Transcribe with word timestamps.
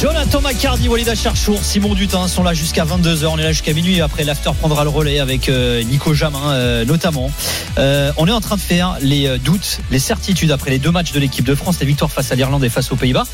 Jonathan 0.00 0.40
Macardy, 0.40 0.88
Walid 0.88 1.10
Acharchour, 1.10 1.62
Simon 1.62 1.92
Dutin 1.92 2.26
sont 2.26 2.42
là 2.42 2.54
jusqu'à 2.54 2.86
22h. 2.86 3.26
On 3.26 3.36
est 3.36 3.42
là 3.42 3.52
jusqu'à 3.52 3.74
minuit. 3.74 4.00
Après, 4.00 4.24
l'after 4.24 4.50
prendra 4.58 4.82
le 4.82 4.88
relais 4.88 5.20
avec 5.20 5.50
euh, 5.50 5.82
Nico 5.82 6.14
Jamin, 6.14 6.52
euh, 6.52 6.86
notamment. 6.86 7.30
Euh, 7.76 8.10
on 8.16 8.26
est 8.26 8.32
en 8.32 8.40
train 8.40 8.56
de 8.56 8.62
faire 8.62 8.96
les 9.02 9.38
doutes, 9.38 9.80
les 9.90 9.98
certitudes 9.98 10.52
après 10.52 10.70
les 10.70 10.78
deux 10.78 10.90
matchs 10.90 11.12
de 11.12 11.20
l'équipe 11.20 11.44
de 11.44 11.54
France, 11.54 11.80
les 11.80 11.86
victoires 11.86 12.10
face 12.10 12.32
à 12.32 12.34
l'Irlande 12.34 12.64
et 12.64 12.70
face 12.70 12.90
aux 12.92 12.96
Pays-Bas. 12.96 13.24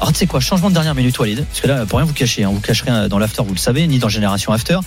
Alors, 0.00 0.12
tu 0.12 0.18
sais 0.18 0.26
quoi, 0.26 0.40
changement 0.40 0.68
de 0.68 0.74
dernière 0.74 0.96
minute, 0.96 1.16
Walid. 1.16 1.44
Parce 1.44 1.60
que 1.60 1.68
là, 1.68 1.86
pour 1.86 2.00
rien 2.00 2.06
vous 2.06 2.12
cacher, 2.12 2.42
hein, 2.42 2.50
vous 2.52 2.60
cacherez 2.60 2.90
rien 2.90 3.06
dans 3.06 3.20
l'after, 3.20 3.44
vous 3.44 3.54
le 3.54 3.60
savez, 3.60 3.86
ni 3.86 4.00
dans 4.00 4.08
Génération 4.08 4.52
After. 4.52 4.80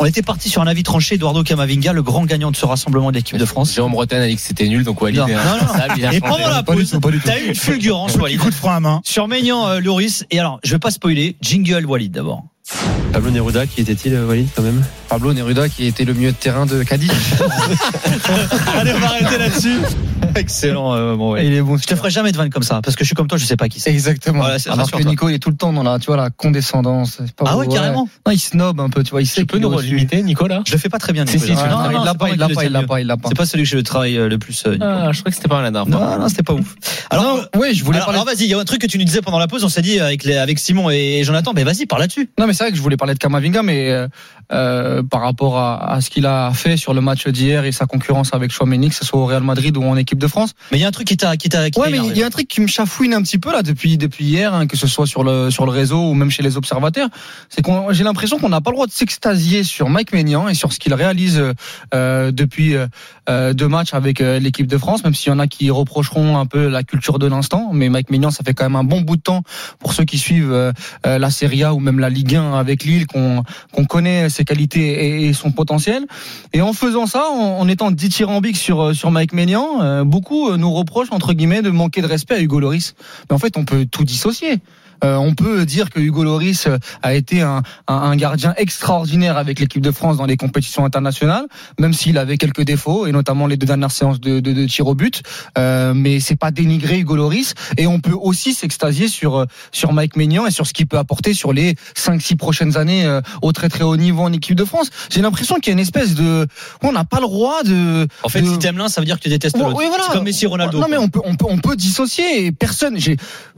On 0.00 0.04
était 0.04 0.22
parti 0.22 0.48
sur 0.48 0.62
un 0.62 0.66
avis 0.66 0.84
tranché. 0.84 1.16
Eduardo 1.16 1.42
Camavinga, 1.42 1.92
le 1.92 2.02
grand 2.02 2.24
gagnant 2.24 2.50
de 2.50 2.56
ce 2.56 2.64
rassemblement 2.64 3.10
de 3.10 3.16
l'équipe 3.16 3.36
de 3.36 3.44
France. 3.44 3.74
Jérôme 3.74 3.92
Bretagne 3.92 4.22
a 4.22 4.28
dit 4.28 4.36
que 4.36 4.40
c'était 4.40 4.68
nul, 4.68 4.84
donc 4.84 5.00
Walid. 5.02 5.18
Non, 5.18 5.26
est 5.26 5.34
non, 5.34 6.12
Et 6.12 6.20
pendant 6.20 6.48
la 6.48 6.62
pause, 6.62 6.96
t'as 7.24 7.40
eu 7.40 7.48
une 7.48 7.54
fulgurance, 7.54 8.14
Walid. 8.16 8.38
Coup 8.38 8.50
de 8.50 8.54
frein 8.54 8.76
à 8.76 8.80
main. 8.80 9.00
Sur 9.04 9.26
Maignan, 9.26 9.66
euh, 9.66 9.80
Lloris. 9.80 10.24
Et 10.30 10.38
alors, 10.38 10.60
je 10.62 10.72
vais 10.72 10.78
pas 10.78 10.90
spoiler. 10.90 11.36
Jingle 11.42 11.84
Walid 11.84 12.12
d'abord. 12.12 12.44
Pablo 13.12 13.30
Neruda, 13.30 13.66
qui 13.66 13.80
était-il, 13.80 14.14
Walid, 14.14 14.48
quand 14.54 14.62
même? 14.62 14.84
Pablo 15.08 15.32
Neruda 15.32 15.68
qui 15.68 15.86
était 15.86 16.04
le 16.04 16.12
milieu 16.12 16.32
de 16.32 16.36
terrain 16.36 16.66
de 16.66 16.82
Cadiz. 16.82 17.10
Allez, 18.78 18.92
on 18.92 18.98
va 18.98 19.06
arrêter 19.06 19.38
là-dessus. 19.38 19.78
Excellent. 20.36 20.94
euh, 20.94 21.16
bon, 21.16 21.32
ouais. 21.32 21.46
il 21.46 21.52
est 21.54 21.62
bon. 21.62 21.76
Je 21.76 21.86
te 21.86 21.94
ferai 21.96 22.10
jamais 22.10 22.32
de 22.32 22.36
vanne 22.36 22.50
comme 22.50 22.62
ça, 22.62 22.80
parce 22.82 22.96
que 22.96 23.04
je 23.04 23.06
suis 23.08 23.14
comme 23.14 23.26
toi, 23.28 23.38
je 23.38 23.44
sais 23.44 23.56
pas 23.56 23.68
qui 23.68 23.80
c'est. 23.80 23.90
Exactement. 23.90 24.40
Voilà, 24.40 24.58
c'est- 24.58 24.70
Alors 24.70 24.90
que. 24.90 25.02
Nico, 25.02 25.28
il 25.28 25.34
est 25.34 25.38
tout 25.38 25.50
le 25.50 25.56
temps 25.56 25.72
dans 25.72 25.82
la, 25.82 25.98
tu 25.98 26.06
vois, 26.06 26.16
la 26.16 26.30
condescendance. 26.30 27.18
Pas 27.36 27.44
Ah 27.48 27.56
ouais, 27.56 27.66
carrément. 27.68 28.08
Non, 28.26 28.32
il 28.32 28.38
snob 28.38 28.80
un 28.80 28.88
peu, 28.90 29.02
tu 29.02 29.10
vois. 29.12 29.22
Il 29.22 29.26
sait 29.26 29.40
Tu 29.42 29.46
peux 29.46 29.58
nous 29.58 29.68
relimiter, 29.70 30.22
Nicolas 30.22 30.62
Je 30.66 30.72
le 30.72 30.78
fais 30.78 30.88
pas 30.88 30.98
très 30.98 31.12
bien. 31.12 31.24
Nicolas. 31.24 31.44
si, 31.44 31.52
non, 31.52 31.56
non, 31.82 31.90
il 32.00 32.04
l'a 32.04 32.14
pas, 32.14 32.28
il 32.28 32.32
qui 32.32 32.38
l'a 32.38 32.48
le 32.48 32.54
pas, 32.54 32.64
il 32.64 32.72
l'a 32.72 32.82
pas, 32.82 33.00
il 33.00 33.06
l'a 33.06 33.16
pas. 33.16 33.28
C'est 33.28 33.36
pas 33.36 33.46
celui 33.46 33.64
que 33.64 33.68
je 33.70 33.78
travaille 33.78 34.16
euh, 34.18 34.28
le 34.28 34.38
plus. 34.38 34.62
euh. 34.66 34.76
Ah, 34.80 35.10
je 35.12 35.20
crois 35.20 35.30
que 35.30 35.36
c'était 35.36 35.48
pas 35.48 35.56
mal 35.56 35.64
la 35.64 35.70
dernière 35.70 35.96
fois. 35.98 36.10
Non, 36.16 36.18
non, 36.22 36.28
c'était 36.28 36.42
pas 36.42 36.54
ouf. 36.54 36.74
Alors, 37.10 37.40
ouais, 37.56 37.72
je 37.74 37.84
voulais 37.84 37.96
alors, 37.98 38.06
parler. 38.06 38.20
alors, 38.20 38.26
vas-y, 38.34 38.44
il 38.44 38.50
y 38.50 38.54
a 38.54 38.58
un 38.58 38.64
truc 38.64 38.80
que 38.82 38.86
tu 38.86 38.98
nous 38.98 39.04
disais 39.04 39.22
pendant 39.22 39.38
la 39.38 39.46
pause, 39.48 39.64
on 39.64 39.68
s'est 39.68 39.82
dit 39.82 39.98
avec, 40.00 40.24
les, 40.24 40.36
avec 40.36 40.58
Simon 40.58 40.90
et 40.90 41.22
Jonathan, 41.24 41.52
mais 41.54 41.64
vas-y, 41.64 41.86
parle 41.86 42.02
là-dessus. 42.02 42.30
Non, 42.38 42.46
mais 42.46 42.52
c'est 42.52 42.64
vrai 42.64 42.70
que 42.70 42.76
je 42.76 42.82
voulais 42.82 42.96
parler 42.96 43.14
de 43.14 43.18
Kamavinga, 43.18 43.62
mais 43.62 43.94
par 44.48 45.20
rapport 45.22 45.58
à, 45.58 45.92
à 45.94 46.00
ce 46.00 46.10
qu'il 46.10 46.26
a 46.26 46.52
fait 46.52 46.76
sur 46.76 46.94
le 46.94 47.00
match 47.00 47.26
d'hier 47.28 47.64
et 47.64 47.72
sa 47.72 47.86
concurrence 47.86 48.30
avec 48.34 48.50
Chouameni, 48.50 48.88
que 48.90 48.94
ce 48.94 49.04
soit 49.04 49.20
au 49.20 49.26
Real 49.26 49.42
Madrid 49.42 49.76
ou 49.76 49.84
en 49.84 49.96
équipe 49.96 50.17
de 50.18 50.26
France. 50.26 50.52
Mais 50.70 50.78
il 50.78 50.80
y 50.80 50.84
a 50.84 50.88
un 50.88 50.92
truc 50.92 51.06
qui 51.06 51.16
t'a 51.16 51.36
qui 51.36 51.48
t'a 51.48 51.70
qui 51.70 51.78
Ouais, 51.80 51.90
mais 51.90 51.98
il 51.98 52.16
y 52.16 52.22
a 52.22 52.26
un 52.26 52.30
truc 52.30 52.48
qui 52.48 52.60
me 52.60 52.66
chafouine 52.66 53.14
un 53.14 53.22
petit 53.22 53.38
peu 53.38 53.52
là 53.52 53.62
depuis 53.62 53.98
depuis 53.98 54.24
hier, 54.24 54.52
hein, 54.52 54.66
que 54.66 54.76
ce 54.76 54.86
soit 54.86 55.06
sur 55.06 55.24
le 55.24 55.50
sur 55.50 55.64
le 55.64 55.70
réseau 55.70 56.10
ou 56.10 56.14
même 56.14 56.30
chez 56.30 56.42
les 56.42 56.56
observateurs, 56.56 57.08
c'est 57.48 57.62
qu'on 57.62 57.92
j'ai 57.92 58.04
l'impression 58.04 58.38
qu'on 58.38 58.48
n'a 58.48 58.60
pas 58.60 58.70
le 58.70 58.76
droit 58.76 58.86
de 58.86 58.92
s'extasier 58.92 59.64
sur 59.64 59.88
Mike 59.88 60.12
Maignan 60.12 60.48
et 60.48 60.54
sur 60.54 60.72
ce 60.72 60.78
qu'il 60.78 60.94
réalise 60.94 61.42
euh, 61.94 62.32
depuis 62.32 62.76
euh, 63.28 63.52
deux 63.52 63.68
matchs 63.68 63.94
avec 63.94 64.20
euh, 64.20 64.38
l'équipe 64.38 64.66
de 64.66 64.78
France, 64.78 65.04
même 65.04 65.14
s'il 65.14 65.30
y 65.30 65.34
en 65.34 65.38
a 65.38 65.46
qui 65.46 65.70
reprocheront 65.70 66.38
un 66.38 66.46
peu 66.46 66.68
la 66.68 66.82
culture 66.82 67.18
de 67.18 67.26
l'instant, 67.26 67.70
mais 67.72 67.88
Mike 67.88 68.10
Maignan, 68.10 68.30
ça 68.30 68.42
fait 68.44 68.54
quand 68.54 68.64
même 68.64 68.76
un 68.76 68.84
bon 68.84 69.00
bout 69.00 69.16
de 69.16 69.22
temps 69.22 69.42
pour 69.78 69.92
ceux 69.92 70.04
qui 70.04 70.18
suivent 70.18 70.52
euh, 70.52 70.72
la 71.04 71.30
Serie 71.30 71.62
A 71.64 71.74
ou 71.74 71.80
même 71.80 71.98
la 71.98 72.10
Ligue 72.10 72.36
1 72.36 72.54
avec 72.54 72.84
Lille, 72.84 73.06
qu'on 73.06 73.42
qu'on 73.72 73.84
connaît 73.84 74.28
ses 74.28 74.44
qualités 74.44 75.26
et, 75.26 75.32
son 75.32 75.50
potentiel. 75.50 76.06
Et 76.52 76.62
en 76.62 76.72
faisant 76.72 77.06
ça, 77.06 77.24
en, 77.30 77.58
en 77.58 77.68
étant 77.68 77.90
dithyrambique 77.90 78.56
sur 78.56 78.94
sur 78.94 79.10
Mike 79.10 79.32
Maignan, 79.32 80.04
beaucoup 80.04 80.56
nous 80.56 80.72
reprochent 80.72 81.12
entre 81.12 81.32
guillemets 81.32 81.62
de 81.62 81.70
manquer 81.70 82.02
de 82.02 82.06
respect 82.06 82.34
à 82.34 82.40
Hugo 82.40 82.60
Loris. 82.60 82.94
Mais 83.28 83.34
en 83.34 83.38
fait, 83.38 83.56
on 83.56 83.64
peut 83.64 83.86
tout 83.86 84.04
dissocier. 84.04 84.60
Euh, 85.04 85.16
on 85.16 85.34
peut 85.34 85.64
dire 85.64 85.90
que 85.90 86.00
Hugo 86.00 86.24
Loris 86.24 86.66
euh, 86.66 86.78
a 87.02 87.14
été 87.14 87.40
un, 87.42 87.62
un, 87.86 87.94
un 87.94 88.16
gardien 88.16 88.54
extraordinaire 88.56 89.36
avec 89.36 89.60
l'équipe 89.60 89.82
de 89.82 89.90
France 89.90 90.16
dans 90.16 90.26
les 90.26 90.36
compétitions 90.36 90.84
internationales, 90.84 91.46
même 91.78 91.92
s'il 91.92 92.18
avait 92.18 92.36
quelques 92.36 92.62
défauts 92.62 93.06
et 93.06 93.12
notamment 93.12 93.46
les 93.46 93.56
deux 93.56 93.66
dernières 93.66 93.90
séances 93.90 94.20
de, 94.20 94.40
de, 94.40 94.52
de 94.52 94.66
tir 94.66 94.86
au 94.86 94.94
but. 94.94 95.22
Euh, 95.56 95.94
mais 95.94 96.20
c'est 96.20 96.36
pas 96.36 96.50
dénigrer 96.50 96.98
Hugo 97.00 97.16
Loris 97.16 97.54
et 97.76 97.86
on 97.86 98.00
peut 98.00 98.16
aussi 98.18 98.54
s'extasier 98.54 99.08
sur 99.08 99.36
euh, 99.36 99.44
sur 99.72 99.92
Mike 99.92 100.16
Maignan 100.16 100.46
et 100.46 100.50
sur 100.50 100.66
ce 100.66 100.72
qu'il 100.72 100.86
peut 100.86 100.98
apporter 100.98 101.34
sur 101.34 101.52
les 101.52 101.74
5-6 101.96 102.36
prochaines 102.36 102.76
années 102.76 103.04
euh, 103.04 103.20
au 103.42 103.52
très 103.52 103.68
très 103.68 103.84
haut 103.84 103.96
niveau 103.96 104.22
en 104.22 104.32
équipe 104.32 104.56
de 104.56 104.64
France. 104.64 104.90
J'ai 105.10 105.22
l'impression 105.22 105.56
qu'il 105.56 105.66
y 105.68 105.70
a 105.70 105.74
une 105.74 105.78
espèce 105.80 106.14
de 106.14 106.46
on 106.82 106.92
n'a 106.92 107.04
pas 107.04 107.18
le 107.20 107.26
droit 107.26 107.62
de 107.62 108.06
En 108.22 108.28
fait, 108.28 108.42
de- 108.42 108.46
si 108.48 108.58
t'aimes 108.58 108.78
l'un, 108.78 108.88
ça 108.88 109.00
veut 109.00 109.04
dire 109.06 109.16
que 109.18 109.22
tu 109.22 109.28
détestes 109.28 109.56
l'autre. 109.58 109.76
oui, 109.76 109.84
voilà. 109.88 110.04
C'est 110.06 110.12
comme 110.12 110.24
Messi 110.24 110.46
Ronaldo. 110.46 110.78
Non 110.80 110.86
mais 110.90 110.96
on 110.98 111.08
peut 111.08 111.20
on 111.24 111.36
peut 111.36 111.46
on 111.48 111.58
peut 111.58 111.76
dissocier 111.76 112.46
et 112.46 112.52
personne 112.52 112.98
j'ai 112.98 113.16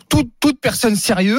toute 0.09 0.29
toute 0.41 0.61
personne 0.61 0.97
sérieuse 0.97 1.30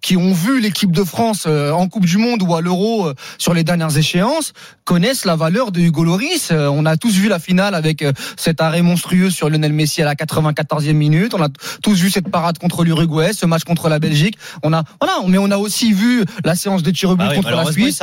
qui 0.00 0.16
ont 0.16 0.32
vu 0.32 0.60
l'équipe 0.60 0.92
de 0.92 1.04
France 1.04 1.44
euh, 1.46 1.72
en 1.72 1.88
Coupe 1.88 2.06
du 2.06 2.16
monde 2.16 2.42
ou 2.42 2.54
à 2.54 2.60
l'Euro 2.60 3.06
euh, 3.06 3.14
sur 3.38 3.54
les 3.54 3.64
dernières 3.64 3.96
échéances 3.96 4.52
connaissent 4.84 5.24
la 5.24 5.34
valeur 5.34 5.72
de 5.72 5.80
Hugo 5.80 6.04
Loris. 6.04 6.50
Euh, 6.52 6.68
on 6.68 6.86
a 6.86 6.96
tous 6.96 7.12
vu 7.12 7.28
la 7.28 7.38
finale 7.38 7.74
avec 7.74 8.04
cet 8.36 8.60
arrêt 8.60 8.82
monstrueux 8.82 9.30
sur 9.30 9.50
Lionel 9.50 9.72
Messi 9.72 10.02
à 10.02 10.04
la 10.04 10.14
94e 10.14 10.92
minute. 10.92 11.34
On 11.34 11.42
a 11.42 11.48
tous 11.82 11.94
vu 11.94 12.10
cette 12.10 12.28
parade 12.28 12.58
contre 12.58 12.84
l'Uruguay, 12.84 13.32
ce 13.32 13.46
match 13.46 13.64
contre 13.64 13.88
la 13.88 13.98
Belgique. 13.98 14.38
On 14.62 14.72
a 14.72 14.84
voilà, 15.00 15.14
mais 15.26 15.38
on 15.38 15.50
a 15.50 15.56
aussi 15.56 15.92
vu 15.92 16.24
la 16.44 16.54
séance 16.54 16.82
de 16.82 16.90
tir 16.90 17.10
au 17.10 17.16
but 17.16 17.24
Ah 17.26 17.30
oui, 17.30 17.36
contre 17.36 17.50
la 17.50 17.64
Suisse. 17.72 18.00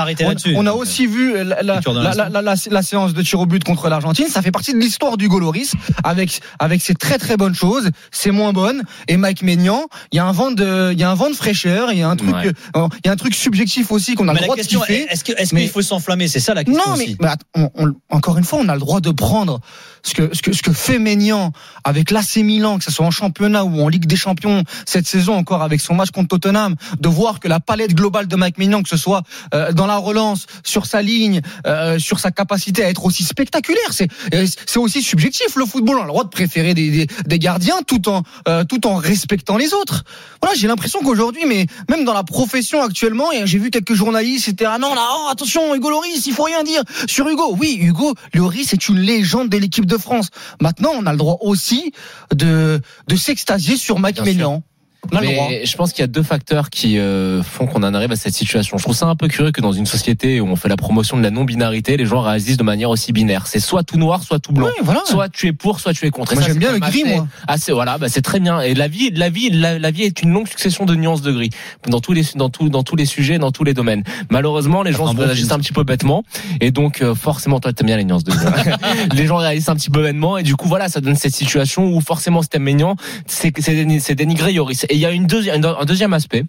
On, 0.56 0.68
a 0.68 0.74
aussi 0.74 1.08
vu 1.08 1.36
la, 1.44 2.82
séance 2.82 3.14
de 3.14 3.22
tir 3.22 3.40
au 3.40 3.46
but 3.46 3.64
contre 3.64 3.90
l'Argentine. 3.90 4.28
Ça 4.28 4.42
fait 4.42 4.52
partie 4.52 4.74
de 4.74 4.80
l'histoire 4.80 5.18
du 5.18 5.28
Loris 5.28 5.74
avec 6.03 6.42
avec 6.59 6.82
ses 6.82 6.96
très 6.96 7.18
très 7.18 7.38
bonnes 7.38 7.56
choses, 7.56 7.90
ses 8.12 8.32
moins 8.32 8.53
bonnes. 8.53 8.84
Et 9.08 9.18
Mike 9.18 9.42
Maignan, 9.42 9.88
il 10.12 10.18
y 10.18 10.20
a 10.20 10.26
un 10.26 10.32
vent 10.32 10.52
de 10.52 10.92
il 10.92 11.00
y 11.00 11.03
a 11.03 11.09
un 11.09 11.16
vent 11.16 11.30
de 11.30 11.33
fraîcheur, 11.34 11.92
il 11.92 12.00
y 12.00 12.02
a 12.02 12.10
un 12.10 12.16
truc 12.16 12.34
Ouais. 12.34 12.52
euh, 12.76 12.88
il 13.04 13.08
y 13.08 13.10
a 13.10 13.12
un 13.12 13.16
truc 13.16 13.36
subjectif 13.36 13.92
aussi 13.92 14.16
qu'on 14.16 14.28
a 14.28 14.34
Mais 14.34 14.40
le 14.40 14.46
droit 14.46 14.56
de 14.56 14.62
question, 14.62 14.80
kiffer. 14.82 15.08
est-ce 15.10 15.24
que 15.24 15.32
est-ce 15.34 15.54
mais- 15.54 15.62
qu'il 15.62 15.70
faut 15.70 15.82
s'enflammer? 15.82 16.28
C'est 16.28 16.40
ça 16.40 16.54
la 16.54 16.64
question 16.64 16.84
Non, 16.92 16.98
mais, 16.98 17.04
aussi. 17.06 17.18
mais 17.20 17.28
att- 17.28 17.42
on- 17.56 17.70
on- 17.76 17.94
encore 18.10 18.38
une 18.38 18.44
fois, 18.44 18.60
on 18.62 18.70
a 18.70 18.74
le 18.74 18.80
droit 18.80 19.00
de 19.02 19.12
prendre 19.12 19.60
ce 20.04 20.14
que, 20.14 20.30
ce 20.36 20.42
que, 20.42 20.52
ce 20.54 20.62
que 20.62 20.74
fait 20.74 21.00
Maignan 21.00 21.52
avec 21.84 22.12
l'AC 22.12 22.38
Milan, 22.38 22.78
que 22.78 22.84
ce 22.84 22.92
soit 22.92 23.06
en 23.06 23.12
championnat 23.12 23.64
ou 23.64 23.82
en 23.82 23.88
Ligue 23.90 24.06
des 24.06 24.16
Champions 24.16 24.64
cette 24.86 25.08
saison 25.08 25.34
encore 25.36 25.62
avec 25.64 25.80
son 25.82 25.94
match 25.96 26.12
contre 26.12 26.28
Tottenham, 26.38 26.76
de 27.00 27.08
voir 27.10 27.40
que 27.40 27.48
la 27.48 27.60
palette 27.60 27.94
globale 27.94 28.28
de 28.28 28.36
Mike 28.36 28.58
Maignan, 28.58 28.84
que 28.84 28.90
ce 28.90 28.98
soit 28.98 29.24
euh, 29.54 29.72
dans 29.72 29.86
la 29.88 29.98
relance, 29.98 30.46
sur 30.64 30.86
sa 30.86 31.02
ligne, 31.02 31.42
euh, 31.68 32.00
sur 32.00 32.20
sa 32.20 32.32
capacité 32.32 32.84
à 32.84 32.90
être 32.90 33.06
aussi 33.06 33.24
spectaculaire, 33.24 33.92
c'est 33.92 34.08
c'est 34.66 34.78
aussi 34.80 35.02
subjectif 35.02 35.56
le 35.56 35.66
football. 35.66 35.98
On 35.98 36.02
a 36.02 36.06
le 36.06 36.08
droit 36.10 36.24
de 36.24 36.30
préférer 36.30 36.74
des, 36.74 36.90
des, 36.92 37.08
des 37.26 37.40
gardiens 37.40 37.78
tout 37.88 38.10
en 38.10 38.24
tout 38.68 38.88
en 38.88 38.96
respectant 38.96 39.58
les 39.58 39.74
autres. 39.74 40.04
Voilà, 40.42 40.56
j'ai 40.58 40.68
l'impression 40.68 41.00
qu'aujourd'hui, 41.02 41.22
mais 41.47 41.66
même 41.89 42.06
dans 42.06 42.13
la 42.13 42.23
profession 42.23 42.81
actuellement, 42.81 43.31
et 43.31 43.45
j'ai 43.45 43.59
vu 43.59 43.69
quelques 43.69 43.94
journalistes, 43.94 44.45
c'était 44.45 44.66
ah 44.66 44.78
non 44.78 44.94
là, 44.94 45.07
oh, 45.11 45.28
attention 45.31 45.73
Hugo 45.75 45.89
Loris, 45.89 46.25
il 46.25 46.34
faut 46.34 46.44
rien 46.44 46.63
dire 46.63 46.84
sur 47.07 47.28
Hugo. 47.28 47.56
Oui, 47.59 47.78
Hugo 47.79 48.13
Loris 48.34 48.73
est 48.73 48.89
une 48.89 49.00
légende 49.00 49.50
de 49.50 49.57
l'équipe 49.57 49.85
de 49.85 49.97
France. 49.97 50.29
Maintenant, 50.61 50.91
on 50.95 51.06
a 51.06 51.11
le 51.11 51.17
droit 51.17 51.38
aussi 51.41 51.94
de 52.34 52.79
de 53.07 53.16
s'extasier 53.16 53.78
sur 53.78 54.00
Mike 54.00 54.22
Bien 54.22 54.61
droit. 55.12 55.22
Mais 55.50 55.66
je 55.66 55.75
pense 55.78 55.91
qu'il 55.91 56.02
y 56.02 56.03
a 56.03 56.08
deux 56.08 56.24
facteurs 56.24 56.69
qui 56.69 56.97
euh, 56.97 57.44
font 57.44 57.66
qu'on 57.68 57.84
en 57.84 57.94
arrive 57.94 58.12
à 58.12 58.16
cette 58.16 58.34
situation. 58.34 58.78
Je 58.78 58.84
trouve 58.84 58.96
ça 58.96 59.08
un 59.08 59.16
peu 59.16 59.28
curieux 59.28 59.52
que 59.52 59.61
dans 59.61 59.72
une 59.72 59.85
société 59.85 60.40
où 60.41 60.47
on 60.47 60.55
fait 60.55 60.70
la 60.70 60.78
promotion 60.78 61.17
de 61.17 61.23
la 61.23 61.32
non-binarité, 61.32 61.97
les 61.97 62.05
gens 62.05 62.22
réagissent 62.22 62.58
de 62.58 62.64
manière 62.64 62.90
aussi 62.90 63.11
binaire. 63.14 63.47
C'est 63.47 63.59
soit 63.59 63.84
tout 63.84 63.97
noir, 63.97 64.23
soit 64.23 64.40
tout 64.40 64.53
blanc. 64.53 64.67
Oui, 64.67 64.73
voilà. 64.84 65.02
Soit 65.05 65.29
tu 65.29 65.47
es 65.47 65.53
pour, 65.53 65.79
soit 65.79 65.94
tu 65.94 66.05
es 66.05 66.09
contre. 66.09 66.34
Et 66.34 66.35
Moi, 66.35 66.44
j'aime 66.46 66.58
bien 66.58 66.72
le 66.72 66.79
gris, 66.79 67.03
assez- 67.03 67.16
moi. 67.16 67.28
assez- 67.47 67.72
voilà, 67.72 67.97
bah, 67.97 68.08
c'est 68.09 68.22
très 68.22 68.40
bien. 68.40 68.61
Et 68.61 68.73
la 68.73 68.88
vie, 68.88 69.11
la 69.11 69.29
vie, 69.29 69.50
la, 69.50 69.78
la 69.79 69.91
vie 69.91 70.03
est 70.03 70.22
une 70.22 70.32
longue 70.32 70.47
succession 70.47 70.85
de 70.85 70.96
nuances 70.96 71.22
de 71.22 71.32
gris 71.32 71.50
dans 71.88 72.00
tous 72.00 72.14
les, 72.14 72.23
dans 72.35 72.50
tous, 72.50 72.70
dans 72.70 72.84
tous 72.84 72.96
les 72.96 73.05
sujets, 73.05 73.38
dans 73.40 73.52
tous 73.52 73.64
les 73.64 73.73
domaines. 73.73 74.03
Malheureusement, 74.32 74.84
les 74.84 74.91
gens 74.94 75.08
un 75.08 75.11
se 75.11 75.16
bon 75.16 75.23
réagissent 75.26 75.52
un 75.52 75.59
petit 75.59 75.73
peu 75.73 75.84
bêtement, 75.84 76.23
et 76.61 76.72
donc 76.72 77.02
euh, 77.02 77.14
forcément, 77.16 77.59
toi, 77.59 77.73
t'aimes 77.73 77.88
bien 77.88 77.97
les 77.97 78.05
nuances 78.05 78.23
de 78.23 78.32
gris. 78.32 78.46
les 79.14 79.26
gens 79.28 79.38
réagissent 79.38 79.70
un 79.70 79.76
petit 79.76 79.90
peu 79.90 80.02
bêtement, 80.02 80.38
et 80.38 80.44
du 80.44 80.55
coup, 80.55 80.67
voilà, 80.67 80.90
ça 80.90 81.02
donne 81.02 81.16
cette 81.16 81.35
situation 81.35 81.85
où 81.88 82.02
forcément, 82.02 82.41
si 82.41 82.50
t'aimes 82.50 82.64
c'est 83.28 84.16
dénigré 84.16 84.53
Yoris. 84.53 84.85
Et 84.93 84.95
il 84.95 84.99
y 85.01 85.07
a 85.07 85.11
une 85.11 85.25
deuxième, 85.25 85.66
un 85.66 85.85
deuxième 85.85 86.13
aspect. 86.13 86.43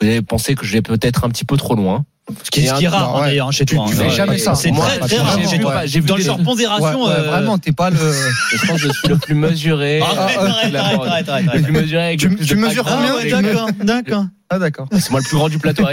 Vous 0.00 0.06
avez 0.06 0.20
pensé 0.20 0.54
que 0.54 0.66
je 0.66 0.72
vais 0.74 0.82
peut-être 0.82 1.24
un 1.24 1.30
petit 1.30 1.46
peu 1.46 1.56
trop 1.56 1.74
loin. 1.74 2.04
Ce 2.44 2.50
qui, 2.50 2.66
ce 2.66 2.74
qui 2.74 2.84
est 2.84 2.88
rare 2.88 3.08
Non, 3.12 3.16
hein, 3.16 3.20
ouais. 3.20 3.26
d'ailleurs 3.28 3.48
hein, 3.48 3.52
chez 3.52 3.64
Tu- 3.64 3.76
toi. 3.76 3.86
tu 3.88 3.94
hein. 3.94 3.96
fais 3.96 4.10
jamais 4.10 4.36
ça. 4.36 4.54
C'est 4.54 4.70
très 4.70 4.98
très 4.98 5.16
rare. 5.18 5.38
j'ai 5.40 5.56
vu 5.58 5.64
ouais. 5.64 5.86
vu 5.86 6.00
Dans 6.02 6.16
le 6.16 6.22
genre 6.22 6.42
pondération. 6.42 7.04
Ouais, 7.04 7.08
ouais, 7.08 7.14
euh, 7.18 7.22
vraiment, 7.30 7.56
t'es 7.56 7.72
pas 7.72 7.88
le. 7.88 7.96
Je 8.52 8.66
pense 8.66 8.82
que 8.82 8.88
je 8.88 8.92
suis 8.92 9.08
le 9.08 9.16
plus 9.16 9.34
mesuré. 9.34 10.00
Arrête, 10.02 10.36
euh, 10.38 10.46
arrête, 10.48 10.74
arrête, 10.74 11.28
arrête, 11.28 11.46
Le 11.54 11.62
plus 11.62 11.72
mesuré 11.72 12.04
avec 12.04 12.18
Tu- 12.20 12.36
tu 12.36 12.56
mesures. 12.56 12.84
Ah 12.86 12.96
combien 12.96 13.14
ouais, 13.14 13.28
tu 13.30 13.34
me- 13.34 13.42
d'accord, 13.42 13.68
d'accord. 13.82 14.24
Ah 14.50 14.58
d'accord. 14.58 14.88
c'est 14.92 15.10
moi 15.10 15.20
le 15.20 15.26
plus 15.28 15.36
grand 15.38 15.48
du 15.48 15.58
plateau. 15.58 15.84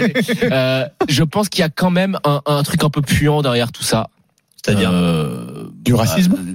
Euh, 0.42 0.84
je 1.08 1.22
pense 1.22 1.48
qu'il 1.48 1.60
y 1.60 1.64
a 1.64 1.68
quand 1.70 1.90
même 1.90 2.18
un, 2.24 2.42
un 2.46 2.62
truc 2.64 2.84
un 2.84 2.90
peu 2.90 3.00
puant 3.00 3.40
derrière 3.40 3.72
tout 3.72 3.82
ça. 3.84 4.08
C'est-à-dire 4.62 4.90
Euh, 4.92 5.68
Du 5.84 5.94
racisme 5.94 6.34
euh, 6.34 6.54